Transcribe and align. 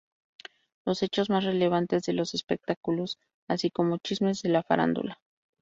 Los 0.83 1.03
hechos 1.03 1.29
más 1.29 1.43
relevantes 1.43 2.01
de 2.01 2.13
los 2.13 2.33
espectáculos, 2.33 3.19
así 3.47 3.69
como 3.69 3.99
chismes 3.99 4.41
de 4.41 4.49
la 4.49 4.63
farándula. 4.63 5.21